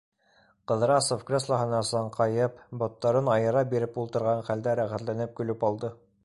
-Ҡыҙрасов 0.69 1.25
креслоһына 1.27 1.81
саңҡайып, 1.89 2.57
боттарын 2.81 3.29
айыра 3.35 3.63
биреп 3.75 4.01
ултырған 4.05 4.43
хәлдә 4.49 4.75
рәхәтләнеп 4.81 5.39
көлөп 5.43 5.69
алды. 5.71 5.95